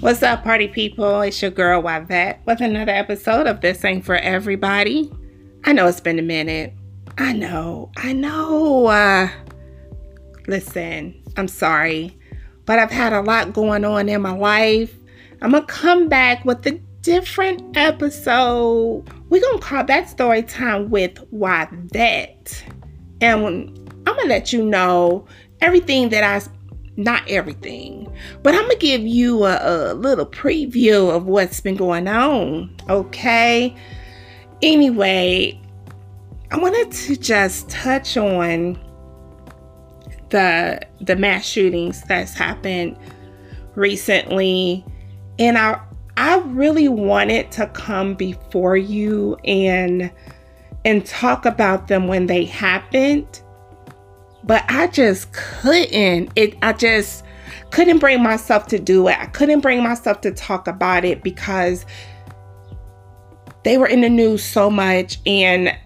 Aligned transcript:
What's 0.00 0.22
up, 0.22 0.44
party 0.44 0.68
people? 0.68 1.22
It's 1.22 1.42
your 1.42 1.50
girl 1.50 1.80
Yvette 1.84 2.40
with 2.46 2.60
another 2.60 2.92
episode 2.92 3.48
of 3.48 3.60
This 3.60 3.84
Ain't 3.84 4.04
For 4.04 4.14
Everybody. 4.14 5.10
I 5.64 5.72
know 5.72 5.88
it's 5.88 5.98
been 5.98 6.20
a 6.20 6.22
minute. 6.22 6.72
I 7.18 7.32
know, 7.32 7.90
I 7.96 8.12
know. 8.12 8.86
Uh, 8.86 9.28
listen, 10.46 11.20
I'm 11.36 11.48
sorry, 11.48 12.16
but 12.64 12.78
I've 12.78 12.92
had 12.92 13.12
a 13.12 13.22
lot 13.22 13.52
going 13.52 13.84
on 13.84 14.08
in 14.08 14.22
my 14.22 14.36
life. 14.36 14.94
I'm 15.42 15.50
gonna 15.50 15.66
come 15.66 16.08
back 16.08 16.44
with 16.44 16.64
a 16.68 16.80
different 17.02 17.76
episode. 17.76 19.02
We're 19.30 19.42
gonna 19.42 19.58
call 19.58 19.82
that 19.82 20.08
story 20.08 20.44
time 20.44 20.90
with 20.90 21.18
That. 21.32 22.64
And 23.20 23.44
I'm 24.06 24.16
gonna 24.16 24.28
let 24.28 24.52
you 24.52 24.64
know 24.64 25.26
everything 25.60 26.10
that 26.10 26.22
I 26.22 26.48
not 26.98 27.22
everything, 27.28 28.07
but 28.42 28.54
I'm 28.54 28.62
gonna 28.62 28.76
give 28.76 29.02
you 29.02 29.44
a, 29.44 29.92
a, 29.92 29.94
little 29.94 30.26
preview 30.26 31.14
of 31.14 31.26
what's 31.26 31.60
been 31.60 31.76
going 31.76 32.08
on. 32.08 32.74
Okay. 32.88 33.74
Anyway, 34.62 35.60
I 36.50 36.58
wanted 36.58 36.90
to 36.92 37.16
just 37.16 37.68
touch 37.68 38.16
on 38.16 38.78
the 40.30 40.80
the 41.00 41.16
mass 41.16 41.44
shootings 41.44 42.02
that's 42.02 42.34
happened 42.34 42.96
recently, 43.74 44.84
and 45.38 45.58
I 45.58 45.80
I 46.16 46.38
really 46.38 46.88
wanted 46.88 47.52
to 47.52 47.66
come 47.68 48.14
before 48.14 48.76
you 48.76 49.36
and 49.44 50.10
and 50.84 51.04
talk 51.06 51.44
about 51.44 51.88
them 51.88 52.08
when 52.08 52.26
they 52.26 52.44
happened 52.44 53.42
but 54.48 54.64
I 54.66 54.86
just 54.88 55.32
couldn't. 55.32 56.30
It 56.34 56.56
I 56.62 56.72
just 56.72 57.22
couldn't 57.70 57.98
bring 57.98 58.22
myself 58.22 58.66
to 58.68 58.78
do 58.78 59.08
it. 59.08 59.18
I 59.18 59.26
couldn't 59.26 59.60
bring 59.60 59.82
myself 59.82 60.20
to 60.22 60.30
talk 60.30 60.66
about 60.66 61.04
it 61.04 61.22
because 61.22 61.84
they 63.64 63.78
were 63.78 63.86
in 63.86 64.00
the 64.00 64.08
news 64.08 64.42
so 64.42 64.70
much 64.70 65.18
and 65.26 65.76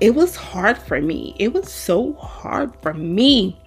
it 0.00 0.14
was 0.14 0.36
hard 0.36 0.78
for 0.78 1.00
me. 1.00 1.34
It 1.38 1.52
was 1.52 1.72
so 1.72 2.14
hard 2.14 2.74
for 2.82 2.94
me. 2.94 3.60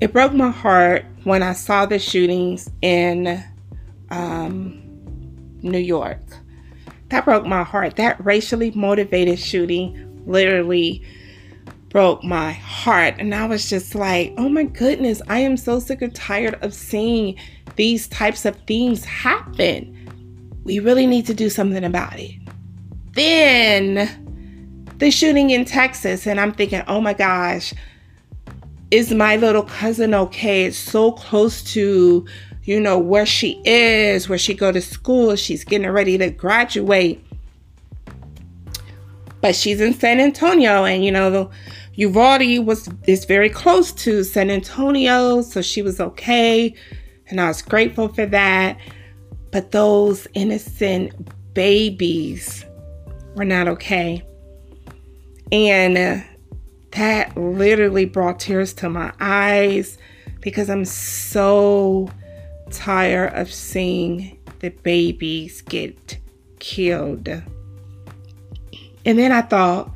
It 0.00 0.12
broke 0.12 0.32
my 0.32 0.50
heart 0.50 1.04
when 1.24 1.42
I 1.42 1.52
saw 1.52 1.86
the 1.86 1.98
shootings 1.98 2.70
in 2.82 3.42
um, 4.10 4.80
New 5.62 5.78
York. 5.78 6.20
That 7.08 7.24
broke 7.24 7.46
my 7.46 7.64
heart. 7.64 7.96
That 7.96 8.24
racially 8.24 8.70
motivated 8.72 9.38
shooting 9.38 10.22
literally 10.26 11.02
broke 11.88 12.22
my 12.22 12.52
heart. 12.52 13.14
And 13.18 13.34
I 13.34 13.46
was 13.46 13.68
just 13.68 13.94
like, 13.94 14.34
oh 14.36 14.48
my 14.48 14.64
goodness, 14.64 15.22
I 15.28 15.40
am 15.40 15.56
so 15.56 15.80
sick 15.80 16.02
and 16.02 16.14
tired 16.14 16.62
of 16.62 16.74
seeing 16.74 17.36
these 17.76 18.08
types 18.08 18.44
of 18.44 18.56
things 18.66 19.04
happen. 19.04 19.94
We 20.64 20.80
really 20.80 21.06
need 21.06 21.26
to 21.26 21.34
do 21.34 21.48
something 21.48 21.84
about 21.84 22.18
it. 22.18 22.34
Then 23.12 24.26
the 24.98 25.10
shooting 25.10 25.50
in 25.50 25.64
Texas, 25.64 26.26
and 26.26 26.40
I'm 26.40 26.52
thinking, 26.52 26.82
oh 26.88 27.00
my 27.00 27.14
gosh, 27.14 27.72
is 28.90 29.12
my 29.12 29.36
little 29.36 29.62
cousin 29.62 30.14
okay? 30.14 30.64
It's 30.64 30.76
so 30.76 31.12
close 31.12 31.62
to, 31.74 32.26
you 32.64 32.80
know, 32.80 32.98
where 32.98 33.26
she 33.26 33.62
is, 33.64 34.28
where 34.28 34.38
she 34.38 34.54
go 34.54 34.72
to 34.72 34.80
school. 34.80 35.36
She's 35.36 35.64
getting 35.64 35.90
ready 35.90 36.18
to 36.18 36.30
graduate. 36.30 37.24
But 39.40 39.54
she's 39.54 39.80
in 39.80 39.94
San 39.94 40.20
Antonio, 40.20 40.84
and 40.84 41.04
you 41.04 41.12
know, 41.12 41.50
Uvalde 41.94 42.66
was 42.66 42.88
is 43.06 43.24
very 43.24 43.50
close 43.50 43.92
to 43.92 44.24
San 44.24 44.50
Antonio, 44.50 45.42
so 45.42 45.62
she 45.62 45.82
was 45.82 46.00
okay, 46.00 46.74
and 47.28 47.40
I 47.40 47.48
was 47.48 47.62
grateful 47.62 48.08
for 48.08 48.26
that. 48.26 48.78
But 49.50 49.70
those 49.70 50.26
innocent 50.34 51.12
babies 51.54 52.64
were 53.34 53.44
not 53.44 53.68
okay. 53.68 54.22
And 55.50 55.96
uh, 55.96 56.24
that 56.92 57.36
literally 57.36 58.04
brought 58.04 58.40
tears 58.40 58.74
to 58.74 58.90
my 58.90 59.12
eyes 59.20 59.98
because 60.40 60.68
I'm 60.68 60.84
so 60.84 62.10
tired 62.70 63.32
of 63.34 63.52
seeing 63.52 64.38
the 64.60 64.70
babies 64.70 65.62
get 65.62 66.18
killed. 66.58 67.28
And 69.08 69.18
then 69.18 69.32
I 69.32 69.40
thought, 69.40 69.90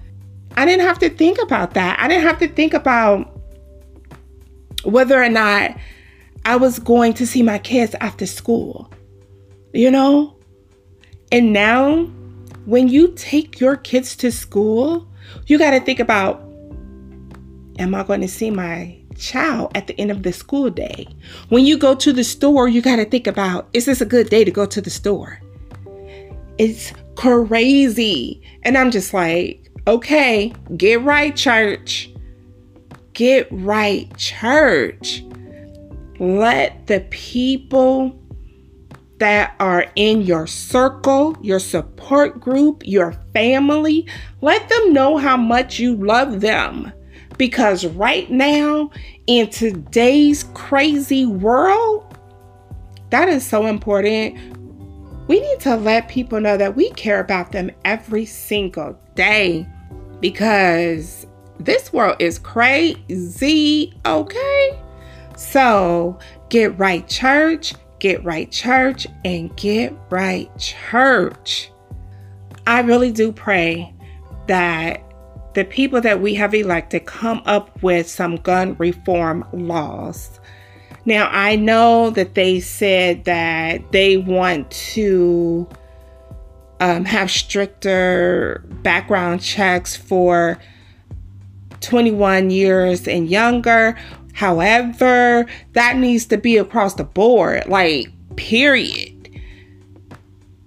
I 0.57 0.65
didn't 0.65 0.87
have 0.87 0.99
to 1.01 1.11
think 1.11 1.39
about 1.43 1.75
that. 1.75 2.01
I 2.01 2.09
didn't 2.09 2.25
have 2.25 2.39
to 2.39 2.49
think 2.49 2.73
about 2.73 3.39
whether 4.85 5.23
or 5.23 5.29
not 5.29 5.77
I 6.47 6.57
was 6.57 6.79
going 6.79 7.13
to 7.15 7.27
see 7.27 7.43
my 7.43 7.59
kids 7.59 7.95
after 8.01 8.25
school, 8.25 8.91
you 9.75 9.91
know? 9.91 10.35
And 11.31 11.53
now, 11.53 12.05
when 12.65 12.89
you 12.89 13.13
take 13.15 13.61
your 13.61 13.77
kids 13.77 14.17
to 14.17 14.33
school, 14.33 15.07
you 15.47 15.59
got 15.59 15.73
to 15.73 15.81
think 15.81 16.01
about 16.01 16.41
am 17.79 17.95
I 17.95 18.05
going 18.05 18.23
to 18.23 18.29
see 18.29 18.51
my 18.51 18.99
child 19.19 19.73
at 19.75 19.89
the 19.89 20.01
end 20.01 20.11
of 20.11 20.23
the 20.23 20.33
school 20.33 20.71
day? 20.71 21.07
When 21.51 21.67
you 21.67 21.77
go 21.77 21.95
to 21.97 22.15
the 22.15 22.25
store, 22.25 22.67
you 22.67 22.81
got 22.81 22.97
to 22.97 23.05
think 23.05 23.27
about 23.27 23.69
is 23.75 23.85
this 23.85 24.01
a 24.01 24.07
good 24.07 24.31
day 24.31 24.43
to 24.43 24.51
go 24.51 24.65
to 24.65 24.81
the 24.81 24.89
store? 24.89 25.39
It's 26.63 26.93
crazy. 27.17 28.41
And 28.63 28.79
I'm 28.79 28.93
just 28.93 29.13
like, 29.13 29.69
Okay, 29.89 30.53
get 30.77 31.03
right, 31.03 31.35
church. 31.35 32.09
Get 33.15 33.49
right, 33.51 34.17
church. 34.17 35.25
Let 36.21 36.87
the 36.87 37.01
people 37.11 38.17
that 39.19 39.57
are 39.59 39.87
in 39.97 40.23
your 40.23 40.47
circle, 40.47 41.37
your 41.43 41.59
support 41.59 42.39
group, 42.39 42.85
your 42.87 43.15
family, 43.35 44.07
let 44.41 44.69
them 44.69 44.93
know 44.93 45.17
how 45.17 45.37
much 45.37 45.81
you 45.81 45.97
love 45.97 46.41
them. 46.43 46.93
Because 47.39 47.85
right 47.87 48.31
now, 48.31 48.93
in 49.27 49.51
today's 49.51 50.45
crazy 50.55 51.27
world, 51.27 52.17
that 53.11 53.29
is 53.29 53.45
so 53.45 53.67
important. 53.67 54.39
We 55.29 55.41
need 55.41 55.61
to 55.61 55.77
let 55.77 56.09
people 56.09 56.41
know 56.41 56.57
that 56.57 56.75
we 56.75 56.91
care 56.91 57.21
about 57.21 57.53
them 57.53 57.71
every 57.85 58.27
single 58.27 58.99
day 59.15 59.67
because 60.21 61.27
this 61.59 61.93
world 61.93 62.17
is 62.19 62.39
crazy, 62.39 63.95
okay? 64.05 64.79
So 65.37 66.19
get 66.49 66.79
right, 66.79 67.07
church, 67.09 67.75
get 67.99 68.25
right, 68.25 68.51
church, 68.51 69.07
and 69.25 69.55
get 69.57 69.95
right, 70.11 70.51
church. 70.59 71.71
I 72.67 72.81
really 72.81 73.13
do 73.13 73.33
pray 73.33 73.95
that 74.49 75.03
the 75.55 75.65
people 75.65 76.01
that 76.01 76.21
we 76.21 76.35
have 76.35 76.55
elected 76.55 77.05
come 77.07 77.43
up 77.45 77.83
with 77.83 78.09
some 78.09 78.37
gun 78.37 78.75
reform 78.79 79.45
laws. 79.53 80.41
Now, 81.05 81.29
I 81.31 81.57
know 81.57 82.11
that 82.11 82.35
they 82.35 82.61
said 82.61 83.25
that 83.25 83.91
they 83.91 84.17
want 84.17 84.71
to 84.71 85.69
um, 86.81 87.05
have 87.05 87.31
stricter 87.31 88.65
background 88.83 89.43
checks 89.43 89.97
for 89.97 90.59
21 91.81 92.51
years 92.51 93.09
and 93.09 93.29
younger. 93.29 93.99
However, 94.33 95.47
that 95.73 95.97
needs 95.97 96.27
to 96.27 96.39
be 96.39 96.57
across 96.57 96.95
the 96.95 97.05
board, 97.05 97.67
like, 97.67 98.09
period, 98.37 99.41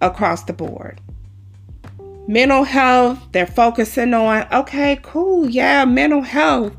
across 0.02 0.44
the 0.44 0.54
board. 0.54 1.02
Mental 2.28 2.64
health, 2.64 3.20
they're 3.32 3.48
focusing 3.48 4.14
on, 4.14 4.48
okay, 4.52 5.00
cool, 5.02 5.50
yeah, 5.50 5.86
mental 5.86 6.22
health. 6.22 6.74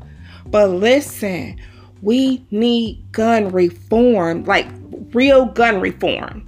But 0.45 0.69
listen, 0.69 1.59
we 2.01 2.45
need 2.51 3.03
gun 3.11 3.51
reform, 3.51 4.43
like 4.45 4.67
real 5.13 5.45
gun 5.45 5.81
reform. 5.81 6.43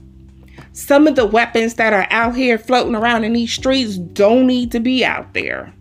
Some 0.73 1.07
of 1.07 1.15
the 1.15 1.25
weapons 1.25 1.75
that 1.75 1.93
are 1.93 2.07
out 2.09 2.35
here 2.35 2.57
floating 2.57 2.95
around 2.95 3.23
in 3.23 3.33
these 3.33 3.51
streets 3.51 3.97
don't 3.97 4.47
need 4.47 4.71
to 4.71 4.79
be 4.79 5.03
out 5.03 5.33
there. 5.33 5.73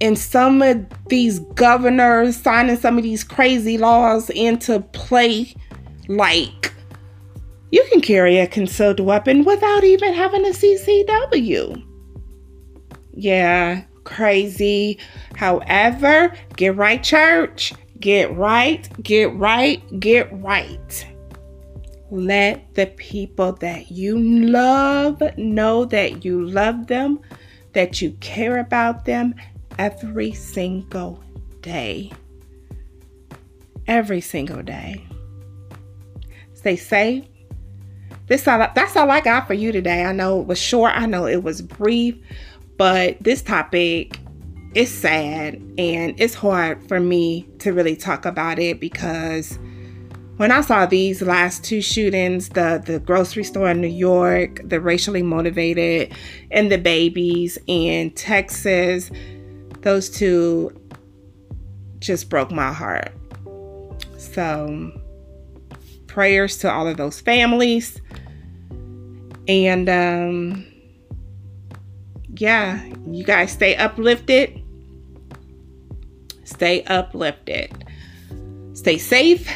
And 0.00 0.18
some 0.18 0.62
of 0.62 0.84
these 1.08 1.38
governors 1.54 2.36
signing 2.36 2.76
some 2.76 2.96
of 2.96 3.04
these 3.04 3.22
crazy 3.22 3.78
laws 3.78 4.30
into 4.30 4.80
play, 4.80 5.54
like 6.08 6.72
you 7.70 7.84
can 7.90 8.00
carry 8.00 8.38
a 8.38 8.46
concealed 8.46 9.00
weapon 9.00 9.44
without 9.44 9.84
even 9.84 10.12
having 10.12 10.44
a 10.44 10.50
CCW. 10.50 11.82
Yeah, 13.14 13.82
crazy. 14.04 14.98
However, 15.36 16.34
get 16.56 16.76
right, 16.76 17.02
church. 17.02 17.72
Get 18.02 18.36
right, 18.36 18.88
get 19.04 19.32
right, 19.36 20.00
get 20.00 20.28
right. 20.42 21.06
Let 22.10 22.74
the 22.74 22.86
people 22.86 23.52
that 23.54 23.92
you 23.92 24.18
love 24.18 25.22
know 25.38 25.84
that 25.84 26.24
you 26.24 26.44
love 26.44 26.88
them, 26.88 27.20
that 27.74 28.02
you 28.02 28.10
care 28.20 28.58
about 28.58 29.04
them 29.04 29.36
every 29.78 30.32
single 30.32 31.22
day. 31.60 32.10
Every 33.86 34.20
single 34.20 34.64
day. 34.64 35.06
Stay 36.54 36.74
safe, 36.74 37.24
this 38.26 38.48
all, 38.48 38.58
that's 38.74 38.96
all 38.96 39.12
I 39.12 39.20
got 39.20 39.46
for 39.46 39.54
you 39.54 39.70
today. 39.70 40.04
I 40.04 40.10
know 40.10 40.40
it 40.40 40.48
was 40.48 40.58
short. 40.58 40.92
I 40.96 41.06
know 41.06 41.26
it 41.26 41.44
was 41.44 41.62
brief, 41.62 42.16
but 42.76 43.16
this 43.20 43.42
topic 43.42 44.18
is 44.74 44.92
sad 44.92 45.54
and 45.76 46.18
it's 46.18 46.34
hard 46.34 46.86
for 46.88 46.98
me 46.98 47.46
to 47.58 47.72
really 47.72 47.96
talk 47.96 48.24
about 48.24 48.58
it 48.58 48.80
because 48.80 49.58
when 50.38 50.50
I 50.50 50.62
saw 50.62 50.86
these 50.86 51.20
last 51.20 51.62
two 51.62 51.82
shootings, 51.82 52.48
the 52.48 52.82
the 52.84 52.98
grocery 52.98 53.44
store 53.44 53.70
in 53.70 53.80
New 53.80 53.86
York, 53.86 54.60
the 54.64 54.80
racially 54.80 55.22
motivated, 55.22 56.14
and 56.50 56.72
the 56.72 56.78
babies 56.78 57.58
in 57.66 58.10
Texas, 58.12 59.10
those 59.82 60.08
two 60.08 60.72
just 61.98 62.30
broke 62.30 62.50
my 62.50 62.72
heart. 62.72 63.12
So 64.16 64.90
prayers 66.06 66.58
to 66.58 66.72
all 66.72 66.88
of 66.88 66.96
those 66.96 67.20
families. 67.20 68.00
And 69.48 69.88
um 69.88 70.66
yeah, 72.34 72.82
you 73.06 73.24
guys 73.24 73.52
stay 73.52 73.76
uplifted. 73.76 74.61
Stay 76.44 76.82
uplifted. 76.84 77.84
Stay 78.74 78.98
safe, 78.98 79.48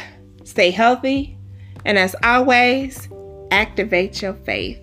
stay 0.43 0.71
healthy, 0.71 1.37
and 1.85 1.97
as 1.97 2.15
always, 2.23 3.09
activate 3.51 4.21
your 4.21 4.33
faith. 4.33 4.79